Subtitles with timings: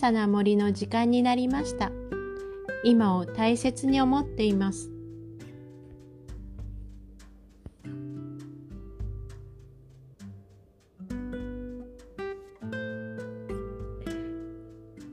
[0.00, 1.92] さな森の時間になりました
[2.84, 4.90] 今を大切に思っています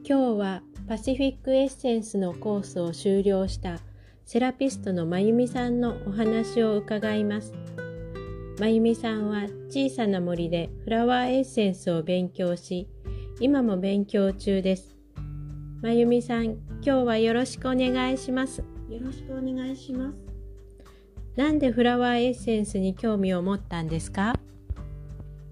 [0.07, 3.79] 今日はパシフィックエッセンスのコースを修了した
[4.23, 7.53] セラピストのまゆみさんのお話を伺います。
[8.57, 12.87] まゆみさんは小さな森でフラワーエッセンスを勉強し、
[13.39, 14.95] 今も勉強中です。
[15.81, 18.63] まゆみさん、今日はよろしくお願いします。
[18.89, 20.17] よろしくお願いします。
[21.35, 24.33] なんでフラワーエッセンスに興味を持ったんですか？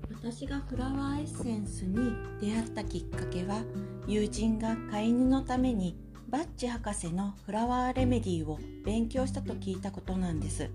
[0.10, 3.62] 私がフラワーエッセンスに出会ったきっかけは
[4.08, 5.96] 友人が飼い犬のために
[6.30, 10.68] バッチ博士のフラワーレメディーを勉強したと聞いたことなんです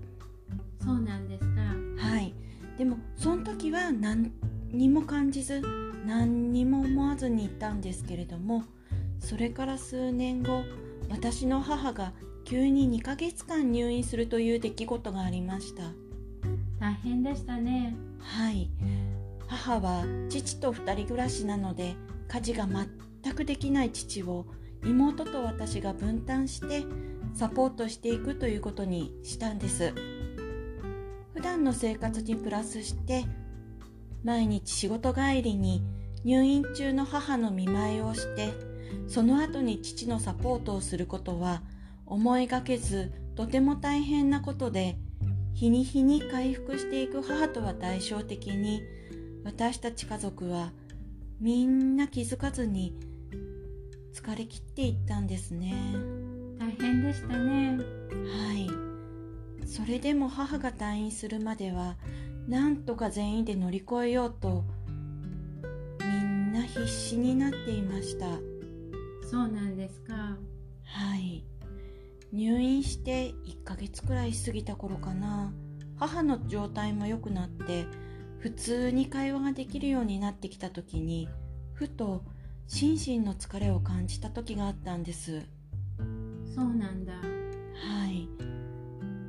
[0.81, 1.61] そうなんですか
[1.97, 2.33] はい
[2.77, 4.31] でもその時は何
[4.71, 5.61] にも感じず
[6.05, 8.63] 何にも思わずにいたんですけれども
[9.19, 10.63] それから数年後
[11.09, 12.13] 私の母が
[12.43, 15.83] 急に2ヶ月間入院するという出来事がありました。
[16.79, 17.95] 大変でしたね。
[18.19, 18.69] はい。
[19.47, 21.95] 母は父と2人暮らしなので
[22.27, 24.45] 家事が全くできない父を
[24.83, 26.83] 妹と私が分担して
[27.35, 29.93] サポートしていくということにしたんです。
[31.33, 33.25] 普段の生活にプラスして
[34.23, 35.83] 毎日仕事帰りに
[36.23, 38.53] 入院中の母の見舞いをして
[39.07, 41.61] その後に父のサポートをすることは
[42.05, 44.97] 思いがけずとても大変なことで
[45.53, 48.81] 日に日に回復していく母とは対照的に
[49.43, 50.71] 私たち家族は
[51.39, 52.93] みんな気づかずに
[54.13, 55.73] 疲れ切っていったんですね。
[56.59, 57.77] 大変でしたね。
[57.77, 59.67] はい。
[59.67, 61.95] それでも母が退院するまでは
[62.47, 64.65] なんとか全員で乗り越えようと
[66.91, 68.25] 死になっていました。
[69.29, 70.13] そうなんですか。
[70.83, 71.45] はい。
[72.33, 75.53] 入院して1ヶ月くらい過ぎた頃かな。
[75.97, 77.85] 母の状態も良くなって
[78.39, 81.29] 普通に会話ができるようになってきた時に
[81.73, 82.23] ふと
[82.67, 85.41] 心身の疲れを感じた時があったんです。
[86.53, 87.13] そうなんだ。
[87.13, 87.19] は
[88.07, 88.27] い。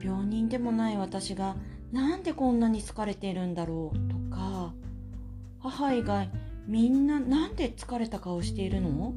[0.03, 1.57] 病人でもない私が
[1.93, 4.73] なんでこんなに疲れているんだろうとか
[5.61, 6.31] 母以外
[6.67, 9.15] みんななんで疲れた顔しているの？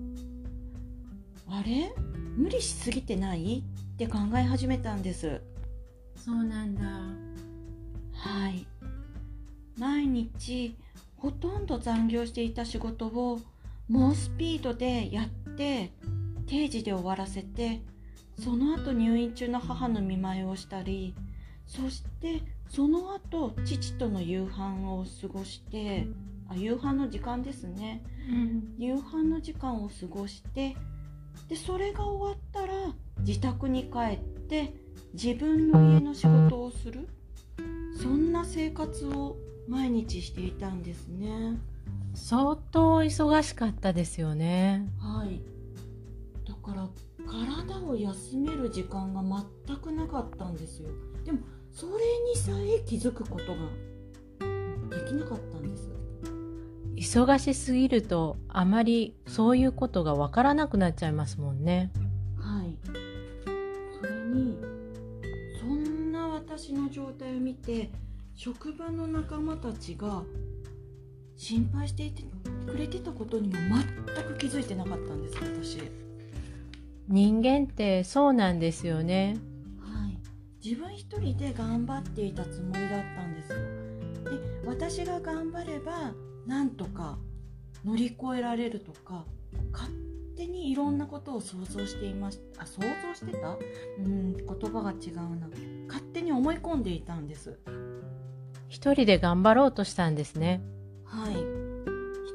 [1.48, 1.94] あれ？
[2.36, 3.64] 無理しすぎてない？
[3.94, 5.42] って考え始めたんです。
[6.16, 6.84] そうなんだ。
[8.14, 8.68] はい。
[9.78, 10.76] 毎日
[11.18, 13.40] ほとんど残業していた仕事を
[13.90, 15.92] 猛スピードでやって
[16.48, 17.82] 定時で終わらせて
[18.40, 21.14] その後入院中の母の見舞いをしたり
[21.68, 26.08] そしてその後父との夕飯を過ごして
[26.50, 30.76] あ夕飯の時間ですね、うん、夕飯の時間を過ごして
[31.50, 32.74] でそれが終わったら
[33.20, 34.74] 自宅に帰って
[35.14, 37.08] 自分の家の仕事をする。
[38.02, 41.58] そんな生活を毎日していたんですね。
[42.14, 44.88] 相当忙しかったですよね。
[45.00, 45.42] はい。
[46.48, 46.90] だから
[47.26, 49.24] 体を休める時間が
[49.68, 50.90] 全くなかったんですよ。
[51.24, 51.40] でも
[51.72, 51.94] それ
[52.30, 55.88] にさえ気づくことができなかったんです
[56.96, 61.92] 忙しすぎるとあまりそういうことがわからなくなっちゃいますもんね。
[62.40, 62.78] はい。
[64.00, 64.58] それに
[65.60, 67.90] そんな私の状態を見て
[68.34, 70.24] 職場の仲間たちが
[71.36, 72.24] 心配していて
[72.66, 73.56] くれてたことにも
[74.16, 75.80] 全く気づいてなかったんです私
[77.08, 79.38] 人間ってそうなんですよね。
[79.80, 80.18] はい。
[80.66, 83.58] 自分一人で頑張っていたつもりだったんですよ。
[84.24, 86.14] で私が頑張れば
[86.46, 87.18] なんとか
[87.84, 89.26] 乗り越えられるとか
[89.72, 89.92] 勝
[90.36, 93.58] 手にいろんなことを想像していましたあ想像してた？
[94.00, 95.48] うん言葉が違うな。
[95.88, 97.58] 勝手に思い込んでいたんです。
[98.68, 100.62] 一人で頑張ろうとしたんですね。
[101.06, 101.34] はい。
[101.34, 101.40] 一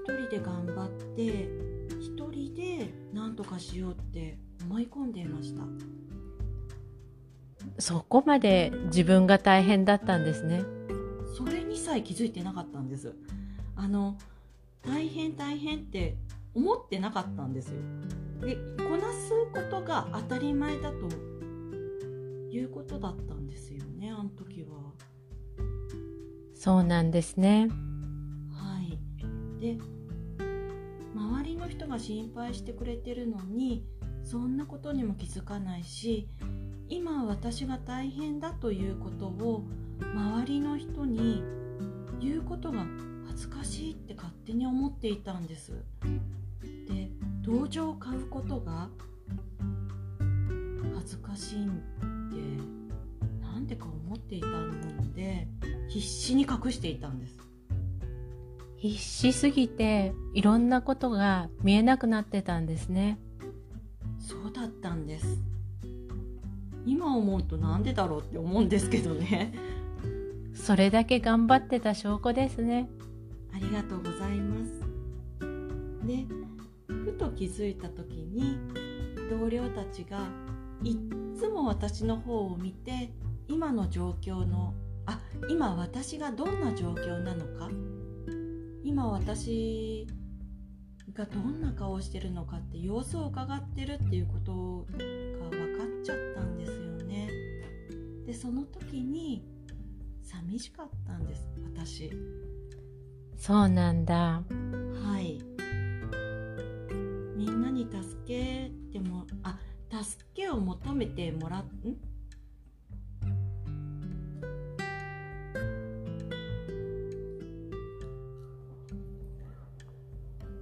[0.05, 1.49] 人で頑張って
[2.01, 5.63] 一人で何とかしようって思い込んでいました。
[7.79, 10.63] そこまで自分が大変だったんですね。
[11.37, 13.15] それにさえ気づいてなかったんです
[13.77, 14.17] あの
[14.83, 16.17] 大変大変って
[16.55, 17.81] 思ってなかったんですよ。
[18.41, 21.09] でこなすことが当たり前だと
[22.51, 24.69] いうことだったんですよねあの時は。
[26.55, 27.69] そうなんですね。
[28.53, 28.99] はい。
[29.61, 29.79] で
[31.15, 33.85] 周りの人が心配してくれてるのに
[34.23, 36.29] そんなことにも気づかないし
[36.89, 39.65] 今私が大変だということを
[40.15, 41.43] 周りの人に
[42.21, 42.85] 言うことが
[43.31, 45.73] 恥ずかしいって勝手に思っていたんです。
[46.89, 47.09] で
[47.43, 48.89] 同情を買うことが
[50.95, 51.73] 恥ずかしいって
[53.41, 55.47] なんでか思っていたので
[55.89, 57.39] 必死に隠していたんです。
[58.77, 63.21] 必死すぎていろんなことが見えなくなってたんですね。
[64.19, 65.39] そうだったんです。
[66.85, 69.55] 今思うとなんでだろうって思うんですけどね。
[70.53, 72.89] それだけ頑張ってた証拠ですね
[73.55, 74.81] ありがとうございます。
[76.07, 76.27] で
[76.87, 78.59] ふと気づいた時に
[79.29, 80.29] 同僚たちが
[80.83, 80.97] いっ
[81.39, 83.13] つも私の方を見て
[83.49, 84.75] 今の状況の
[85.07, 87.71] あ今私がどんな状況なのか
[88.83, 90.07] 今私
[91.13, 96.77] がどんな顔をしてるのかって様子を伺ってるっていうことが分かっちゃったんですよ
[97.07, 97.29] ね。
[98.27, 99.45] でその時に
[100.23, 102.11] 寂しかったんです私。
[103.43, 104.43] そうなんだ。
[105.03, 105.41] はい。
[107.35, 109.59] みんなに助けてもあ
[109.91, 111.67] 助けを求めてもらん？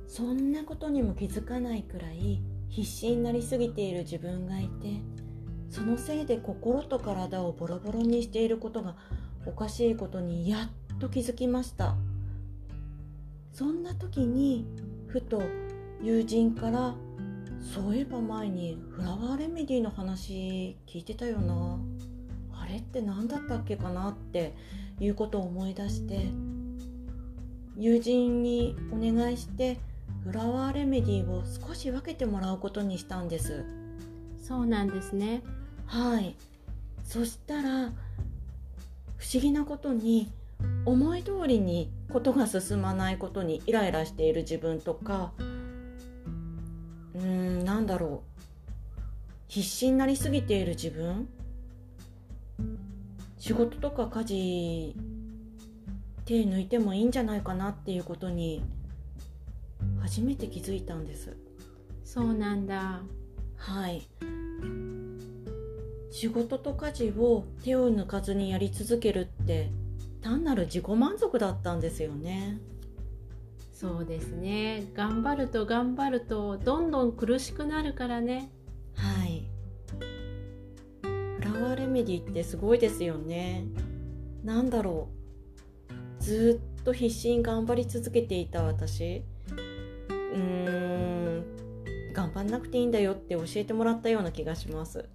[0.06, 5.02] そんなことにも気づかないくらい必死になりすぎている自分がいて
[5.68, 8.94] そのせいで心と体をボロボロにしていることが
[9.46, 11.96] おかしいことにやっと気づきました。
[13.58, 14.64] そんな時に
[15.08, 15.42] ふと
[16.00, 16.94] 友人から
[17.74, 21.76] 「そういえば前にフラワーレメディの話聞いてたよな。
[22.52, 24.54] あれって何だったっけかな?」って
[25.00, 26.28] いうことを思い出して
[27.76, 29.80] 友人にお願いして
[30.22, 33.64] フラワーレメディを少し分けてもらうことにしたんです。
[34.40, 35.42] そうなんですね。
[35.84, 36.36] はい。
[37.02, 37.92] そしたら
[39.16, 40.30] 不思議なことに
[40.88, 45.32] 思い通りにことが進まないことにイライラしている自分とか
[47.14, 48.38] うーんなんだろう。
[49.48, 51.28] 必死になりすぎている自分。
[53.36, 54.96] 仕事とか家事
[56.24, 58.62] 手抜いてもいいんじゃないかなっていうことに
[60.00, 61.36] 初めて気づいたんです。
[62.02, 63.02] そうなんだ。
[63.56, 64.08] はい。
[66.10, 69.70] 仕事と家事を手を抜かずにやり続けるって
[70.20, 72.58] 単なる自己満足だったんですよね。
[73.72, 74.90] そうですね。
[74.94, 78.50] 頑張ると頑張るとどんどん苦しくなるからね。
[78.96, 79.44] はい。
[81.02, 83.66] フラワーレメディってすごいですよね。
[84.42, 85.08] なんだろ
[86.20, 86.22] う。
[86.22, 89.22] ずっと必死に頑張り続けていた私。
[90.10, 92.12] うーん。
[92.12, 95.08] 頑張んなくていいんだよって教えてもらったような気がします。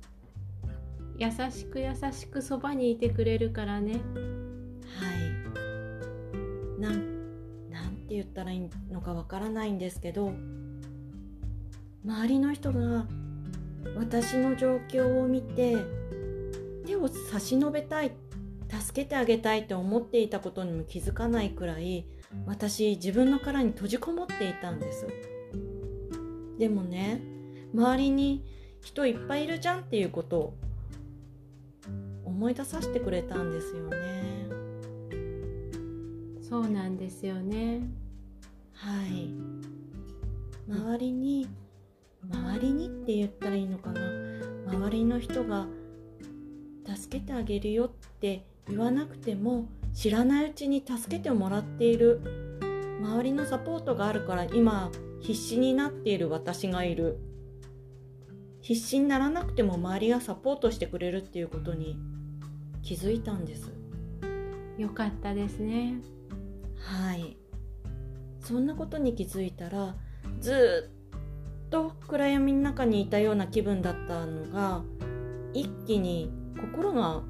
[1.18, 3.92] 優しく優しくそばにいてくれるからね。
[3.92, 4.33] はい
[6.84, 10.34] なんなんて言ったらいいのかわからないんですけど
[12.06, 13.06] 周りの人が
[13.98, 15.78] 私の状況を見て
[16.86, 18.12] 手を差し伸べたい
[18.70, 22.06] 助けてあげたいと思っていたことにも気づかないくらい
[22.46, 25.08] 私自分の殻に閉じこもっていたんです
[26.60, 27.22] でもね
[27.74, 28.44] 周りに
[28.82, 30.54] 人いっぱいいるじゃんっていうことを
[32.26, 34.23] 思い出させてくれたんですよね。
[36.54, 37.82] そうなんですよね。
[38.76, 39.34] はい。
[40.70, 41.48] 周りに
[42.32, 44.02] 周りにって言ったらいいのかな。
[44.68, 45.66] 周りの人が
[46.86, 52.22] 助けてあげるよって言わなくても知らないうちに助けてもらっている。
[53.02, 54.92] 周りのサポートがあるから今
[55.22, 57.18] 必死になっている私がいる。
[58.62, 61.98] 必死にならなくても周りがサポートしてくれるっていうことに
[62.84, 63.74] 気づいたんです。
[64.78, 65.96] よかったですね
[66.84, 67.38] はい。
[68.42, 69.96] そんなことに気づいたら
[70.42, 70.92] ず
[71.66, 74.84] っと暗闇の中にいたような気分だったのが
[75.54, 77.22] 一気に心が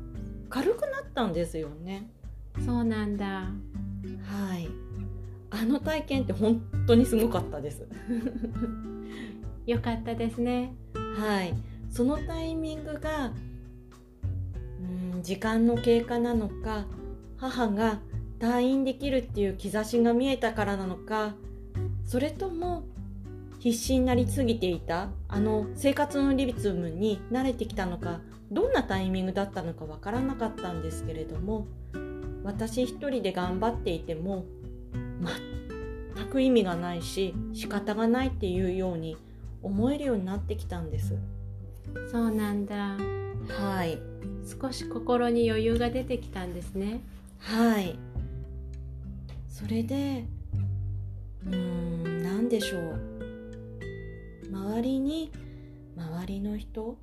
[0.50, 2.10] 軽くなったんですよね。
[2.65, 3.25] そうなんだ。
[3.25, 4.69] はい。
[5.50, 7.88] あの体験って本当にすごかったです。
[9.65, 10.75] よかったですね。
[11.15, 11.53] はい。
[11.89, 13.31] そのタイミングが
[15.13, 16.86] うん時間の経過なのか
[17.38, 18.00] 母が
[18.44, 21.34] 退院できるっていう兆しが見えたからなのか
[22.06, 22.84] それとも
[23.60, 28.20] 必死になりすぎていたあの生活のリズムに慣れてきたのか
[28.52, 31.68] どんなタイミングだったのかわからなかったんですけれども
[32.44, 34.44] 私一人で頑張っていても
[36.18, 39.16] 全く意味がないし仕方がないっていうように
[39.62, 41.16] 思えるようになってきたんです。
[42.12, 42.98] そうなんだ。
[43.48, 43.98] はい。
[44.62, 47.00] 少し心に余裕が出てきたんですね。
[47.40, 48.12] はい
[49.53, 50.25] それで
[51.45, 53.13] うーん何でしょう。
[54.51, 55.31] 周りに
[55.95, 56.98] 周りの人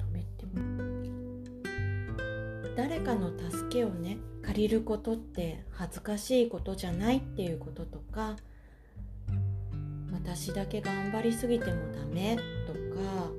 [0.00, 0.60] 止めても
[2.76, 8.34] 誰かの助けをね借りることって恥ずかしいことじゃないっていうこととか
[10.12, 12.36] 私だけ頑張りすぎてもダメ
[12.66, 13.30] とか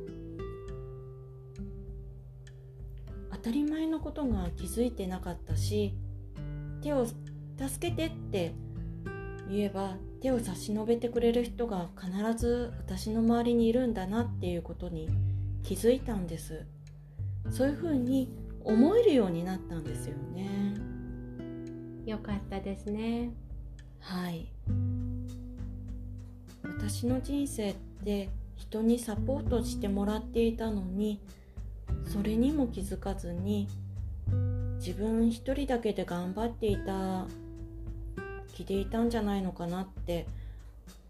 [3.47, 5.95] たり前のことが気づいてなかったし
[6.81, 7.15] 手を助
[7.79, 8.53] けてって
[9.49, 15.07] 言えば手を差し伸べてくれる人が必ず私の周りにいるんだなっていうことに
[15.63, 16.65] 気づいたんです。
[17.49, 18.29] そういうふうに
[18.65, 20.73] 思えるようになったんですよね。
[22.05, 23.31] よかったですね。
[24.01, 24.51] はい。
[26.63, 31.21] 私の人生って人にサポートしてもらっていたのに
[32.07, 33.67] それにも気づかずに
[34.77, 37.25] 自分一人だけで頑張っていた
[38.53, 40.25] 気でいたんじゃないのかなって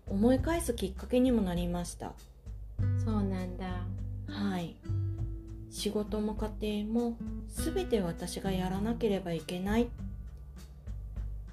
[0.10, 2.14] 思い返すきっかけにもなりました。
[3.04, 3.66] そうなんだ。
[4.28, 4.76] はい。
[5.70, 9.88] 仕事も家庭も全て私がやらなければいけないっ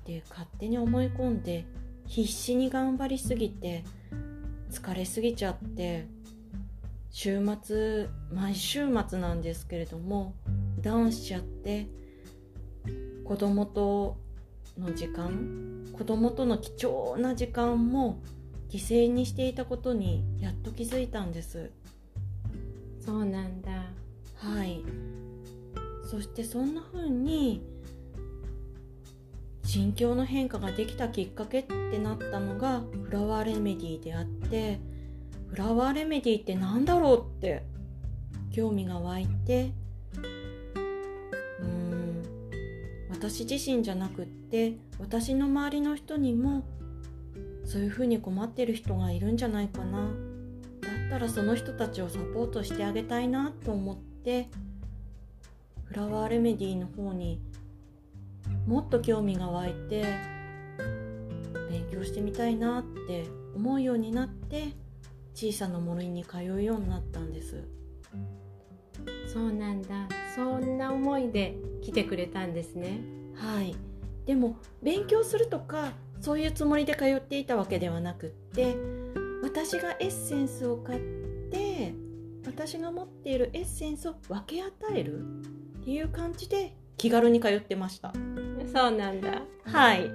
[0.04, 1.64] て勝手に思い込んで
[2.06, 3.84] 必死に頑張りすぎて
[4.70, 6.06] 疲れすぎちゃって
[7.16, 10.34] 週末毎週末なんですけれども
[10.80, 11.86] ダウンしちゃって
[13.24, 14.16] 子供と
[14.76, 18.20] の時間子供との貴重な時間も
[18.68, 21.70] 犠牲にしていたことにやっと気づいたんです。
[23.00, 23.70] そうなんだ。
[24.34, 24.82] はい。
[26.10, 27.62] そしてそんな風に
[29.62, 34.80] 心境の変化ができたきっかけってなったのがフラワーレメディーであって
[35.54, 37.62] フラワーレメディーって何だろうって
[38.50, 39.70] 興味が湧いて
[41.60, 42.22] うん
[43.08, 46.64] 私自身じゃなくって私の周りの人にも
[47.64, 50.08] そういうふうに困ってる人がいるんじゃないかな。
[50.80, 54.48] だったらその人たちをサポートしてあげたいなと思って
[55.84, 57.40] フラワーレメディーの方に
[58.66, 60.04] もっと興味が湧いて
[61.70, 64.83] 勉強してみたいなって思うようになって
[65.34, 67.64] 小さな森に通うようになったんです。
[69.26, 70.08] そうなんだ。
[70.34, 73.00] そんな思いで来てくれたんですね。
[73.34, 73.74] はい。
[74.26, 78.76] でも勉強するとかそういうつもりで通っていたわけではなくって
[79.42, 81.00] 私がエッセンスを買っ
[81.50, 81.94] て
[82.46, 85.20] 私が持っているエッセンスを分け与える
[85.80, 88.12] っていう感じで気軽に通ってました。
[88.72, 89.42] そうなんだ。
[89.64, 90.10] はい。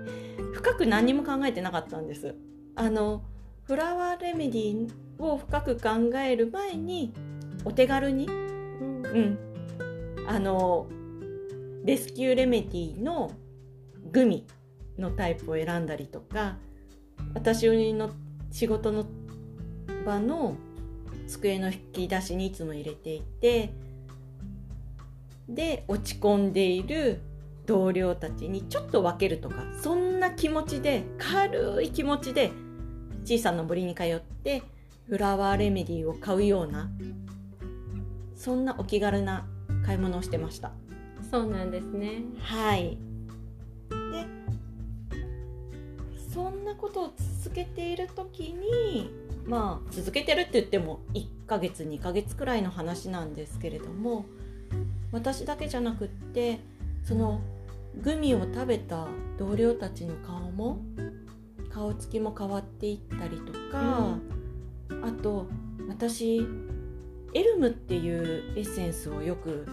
[0.53, 2.35] 深く何にも考えてなかったんです。
[2.75, 3.23] あの
[3.63, 7.13] フラワーレメディーを深く考える前に
[7.65, 9.05] お手軽にうん。
[9.05, 9.37] うん。
[10.27, 10.87] あの
[11.85, 13.31] レスキューレメディーの
[14.11, 14.45] グミ
[14.97, 16.57] のタイプを選んだりとか
[17.33, 18.11] 私の
[18.51, 19.05] 仕事の
[20.05, 20.55] 場の
[21.27, 23.71] 机の引き出しにいつも入れていて
[25.47, 27.21] で落ち込んでいる
[27.65, 32.51] 同僚たちにちょっと分けるとかそんな気持ちで軽い気持ちで
[33.23, 34.63] 小さな森に通って
[35.09, 36.89] フラワーレメディーを買うような
[38.35, 39.47] そんなお気軽な
[39.85, 40.71] 買い物をしてました。
[41.29, 42.23] そうなんですね。
[42.39, 42.97] はい。
[43.89, 44.25] で
[46.33, 49.11] そんなことを続けている時に
[49.45, 54.25] まあ続けてるって言っても1ヶ月2ヶ月くらいの話なんですけれども
[55.11, 56.59] 私だけじゃなくって
[57.03, 57.41] その
[58.03, 59.07] グミを食べた
[59.39, 60.79] 同僚たちの顔も
[61.71, 64.17] 顔つきも変わっていったりとか、
[65.03, 65.47] あと
[65.87, 66.45] 私
[67.33, 69.67] エルムっていうエッセンスをよく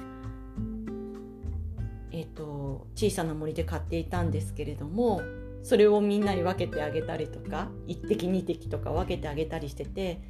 [2.11, 5.21] えっ、と小さな森で買っていたんですけれども
[5.63, 10.23] それをみんなに分けてあげたりとか1滴2滴とか分けてあげたりしてて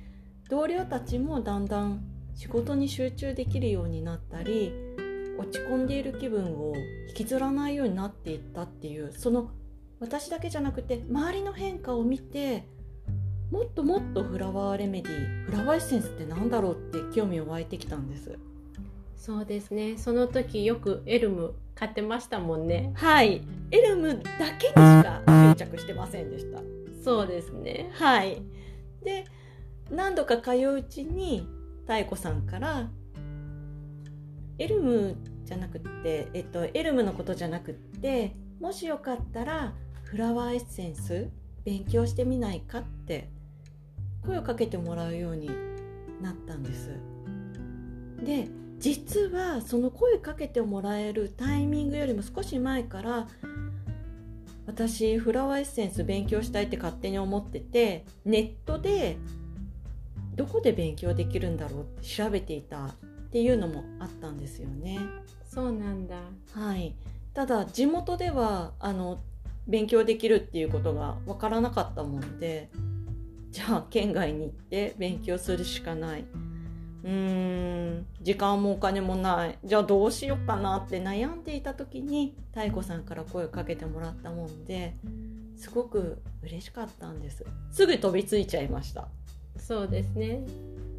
[0.49, 2.03] 同僚たちもだんだん
[2.35, 4.73] 仕事に集中できるようになったり
[5.39, 6.75] 落ち込んでいる気分を
[7.09, 9.51] 引きずらないようになっていったっていうその
[10.01, 12.67] 私だけじゃなくて周りの変化を見て
[13.57, 18.39] もっともっとフラワーレメディーフラワーエッセンスってなんだろうって興味を湧いてきたんです。
[19.17, 19.97] そうですね。
[19.97, 22.93] その時よくエルム買ってましたもんね。
[22.97, 23.41] はい。
[23.71, 25.23] エルムだけにしか
[25.55, 26.61] 執着してませんでした。
[27.03, 27.91] そうですね。
[27.95, 28.43] はい。
[29.03, 29.25] で
[29.91, 31.49] 何度か通ううちに
[31.89, 32.91] 妙子さんから
[34.59, 39.73] エルムじゃなくって、えっと、エルムのことじゃなくってもしよかったら
[40.05, 41.31] フラワーエッセンス
[41.65, 43.31] 勉強してみないかって
[44.27, 45.51] 声をかけてもらうように
[46.21, 46.91] なったんです。
[48.23, 53.29] で実はその声かけてもらえるタイミングよりも少し前から
[54.67, 59.17] 私フラワーエッセンス勉強したいって勝手に思っててネットで
[60.35, 62.95] どこで勉強できるんだろうって調べていたっ
[63.31, 64.99] ていうのもあったんですよね。
[65.49, 66.17] そうなんだ。
[66.53, 66.95] はい、
[67.33, 69.21] ただ地元ではあの
[69.67, 72.71] 勉強できるっていうことが分からなかったもんで
[73.57, 76.27] じゃあ県外に行って勉強するしかない。
[77.05, 79.59] うーん時間もお金もない。
[79.65, 84.95] じゃあどうしようかなって悩んでいた時に妙子さんから声をかけてもらったもんで
[85.57, 87.47] すごく嬉しかったんです。
[87.71, 89.09] すぐ飛びついちゃいました。
[89.57, 90.43] そうですね。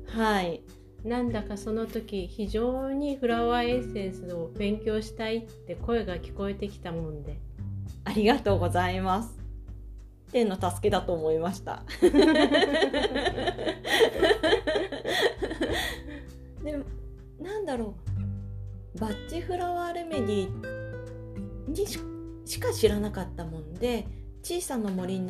[0.08, 0.62] はい。
[1.06, 7.38] なんだかその時非常にフラワーエッセンスを勉強したいって声が聞こえてきたもんで。
[8.04, 9.47] ありがとうございます
[10.32, 11.84] 天の助けだと思いました。
[16.64, 16.86] でも
[17.40, 18.18] なんだろう。
[19.00, 20.50] バッチフラワーレメディ
[21.70, 22.00] にし
[22.46, 24.08] しか知らなかったもんで
[24.42, 25.28] 小さな森に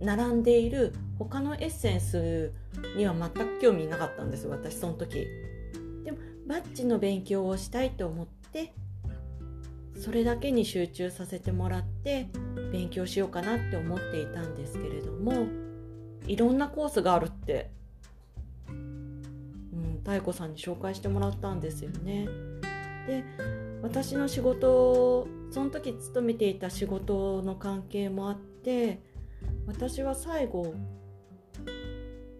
[0.00, 2.52] 並んでいる他のエッセンス
[2.96, 5.26] には全く興味なかったんです私その時。
[6.04, 8.72] でもバッチの勉強をしたいと思って
[9.96, 12.28] それだけに集中させてもらって
[12.74, 15.46] 勉強しようかなって思っていたんですけれども
[16.26, 17.70] いろんなコースがあるって、
[18.68, 22.26] うん、妙子さんに紹介してもらったんですよね。
[23.06, 23.22] で
[23.80, 29.00] 私の仕事その時勤めていた仕事の関係もあって
[29.68, 30.74] 私は最後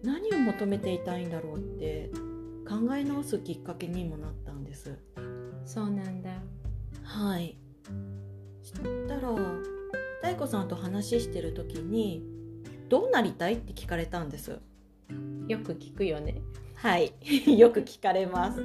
[0.03, 2.09] 何を求めていたいんだろうって
[2.67, 4.99] 考え直すきっかけにもなったんです。
[5.65, 6.31] そうなんだ
[7.03, 7.57] はい。
[8.61, 9.29] そしたら、
[10.25, 12.23] 妙子さんと話してる時に、
[12.89, 14.59] どうなりたいって聞かれたんです？
[15.47, 16.41] よく聞くよね
[16.73, 17.13] はい。
[17.57, 18.63] よく聞かれます。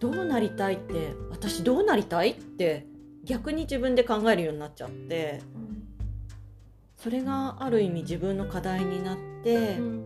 [0.00, 2.86] どうなりたいって、私どうなりたいって、
[3.24, 5.40] 逆に自分で考えるようになっちゃって、
[6.96, 10.04] それがある意味自分の課題になって、うん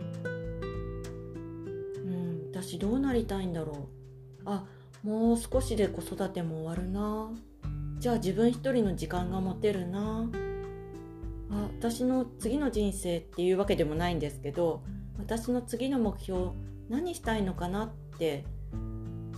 [1.96, 3.76] うん、私どうなりたいんだろう
[4.44, 4.64] あ
[5.02, 7.32] もう少しで子育ても終わるな
[7.98, 10.28] じゃあ自分一人の時間が持てるな。
[11.50, 14.83] あ私の次の人生っていうわけでもないんですけど
[15.18, 16.50] 私の次の目標
[16.88, 18.44] 何したいのかなって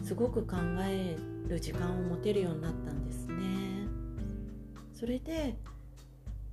[0.05, 0.57] すごく考
[0.88, 1.16] え
[1.49, 3.35] る時間を持てるようになったんですね。
[4.95, 5.57] それで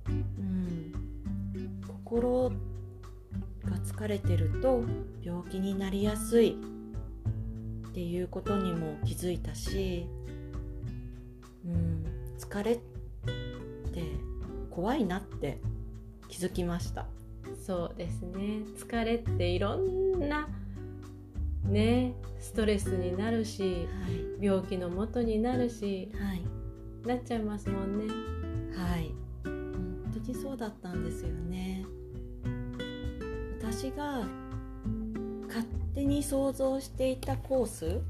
[0.08, 0.92] うん
[1.86, 4.84] 心が疲れてると
[5.22, 6.58] 病気になりやすい
[7.88, 10.06] っていうことにも気づいたし、
[12.54, 14.04] 疲れって
[14.70, 15.58] 怖いなって
[16.28, 17.06] 気づきました。
[17.66, 18.62] そうですね。
[18.78, 20.48] 疲れっていろんな
[21.64, 23.88] ねストレスになるし
[24.38, 26.42] はい、病気のもとになるしはい、
[27.04, 28.14] なっちゃいますもんね。
[28.76, 29.10] はい、
[29.42, 31.84] 本当にそうだったんですよね。
[33.60, 34.24] 私が
[35.48, 38.00] 勝手に想像していたコース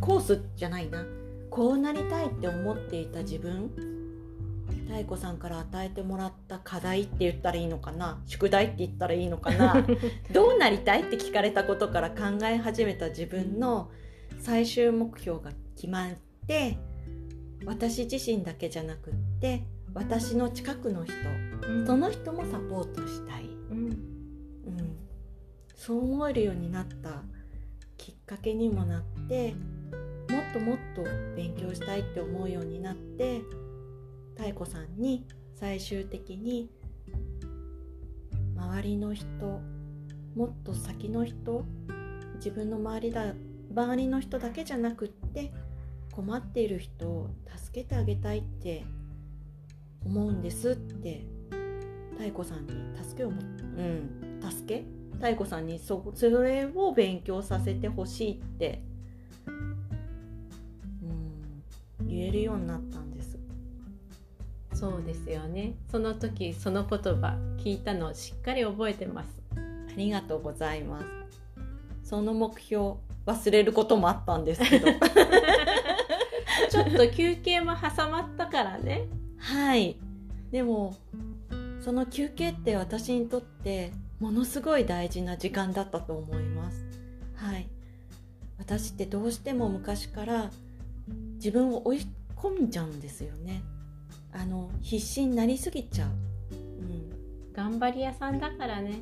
[0.00, 1.04] コースじゃないな
[1.50, 3.70] こうなりたいって思っていた自分
[4.88, 9.86] 妙子さんから与えてもらった課題って言ったらいいのかな宿題って言ったらいいのかな
[10.32, 13.90] どうなりたいって聞かれたことから考え始めた自分の
[14.38, 16.14] 最終目標が決まっ
[16.46, 16.78] て
[17.64, 21.14] 私自身だけじゃなくって私の近くの人
[21.68, 21.86] うん。
[21.86, 23.86] その人もサポートしたい、うん。
[23.86, 23.96] うん、
[25.74, 27.22] そう思えるようになった
[27.96, 29.79] きっかけにもなっても
[30.50, 31.04] っともっと
[31.36, 33.42] 勉強したいって思うようになって
[34.38, 36.70] 妙子さんに最終的に
[38.56, 39.26] 周りの人
[40.34, 41.64] もっと先の人
[42.36, 43.34] 自分の周りだ
[43.74, 45.52] 周りの人だけじゃなくって
[46.12, 48.84] 困っている人を助けてあげたいって
[50.04, 51.26] 思うんですって
[52.18, 54.84] 妙子さんに助けをもうん助け？
[55.22, 58.82] 妙子さんにそそれを勉強させてほしいって
[62.20, 63.38] 言えるようになったんです。
[64.74, 65.74] そうですよね。
[65.90, 69.28] その時その言葉聞いたのをしっかり覚えてます。
[69.56, 69.60] あ
[69.96, 71.06] りがとうございます。
[72.04, 74.88] その目標忘れることもあったんですけど。
[76.70, 79.06] ちょっと休憩も挟まったからね。
[79.38, 79.96] はい。
[80.50, 80.96] でも
[81.80, 86.84] その休憩って私にとってものすごい大事な時間だったと思います。
[87.34, 87.66] はい。
[88.58, 90.50] 私ってどうしても昔から
[91.42, 93.62] 自分を追い込んじゃうんですよね。
[94.32, 96.08] あの必死になりすぎちゃう、
[96.54, 99.00] うん、頑張り屋さんだからね。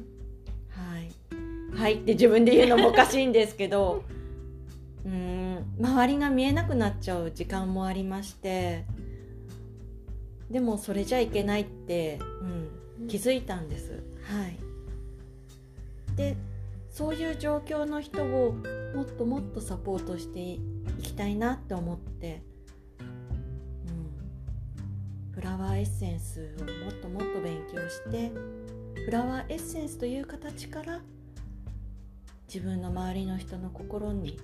[0.70, 1.76] はい。
[1.76, 4.04] はいって自分で言うのもおかしいんですけど。
[5.04, 5.64] うーん。
[5.80, 8.84] 周りが見えなくなっちゃう時間もありまして。
[10.50, 12.18] でもそれじゃいけないって、
[13.00, 14.02] うん、気づいたんです。
[14.22, 14.56] はい、
[16.16, 16.36] で
[16.98, 18.56] そういう状況の人を
[18.92, 20.60] もっともっとサポートしてい
[21.00, 22.42] きたいなって思って、
[22.98, 23.02] う
[25.30, 28.32] ん、フラワーエッセンスをもっともっと勉強して
[29.04, 30.98] フラワーエッセンスという形から
[32.52, 34.36] 自分の周りの人の心に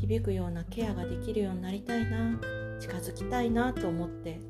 [0.00, 2.40] 響くようなケアができるようになりたいな
[2.80, 4.40] 近づきたいなと思って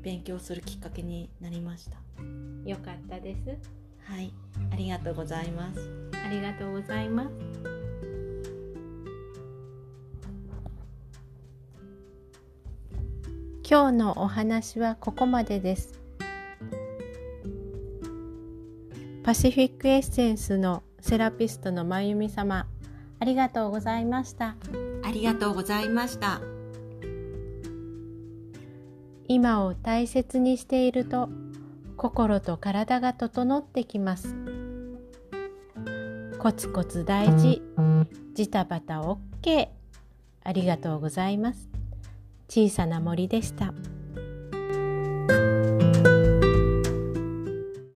[0.00, 1.98] 勉強するきっかけになりました。
[2.64, 3.83] よかったです。
[4.04, 4.32] はい。
[4.72, 5.80] ありがとうございます。
[6.24, 7.30] ありがとうございます。
[13.68, 16.00] 今日のお話はここまでです。
[19.22, 22.66] パシフィックエッセンスのセラピストのまゆみ様
[23.20, 24.56] ありがとうございました。
[25.02, 26.42] ありがとうございました。
[29.26, 31.30] 今を大切にしていると
[32.04, 34.36] 心と体が整ってきます。
[36.38, 37.62] コツコツ大事。
[38.34, 39.68] ジタバタ OK
[40.42, 41.66] ありがとうございます。
[42.46, 43.72] 小さな森でした。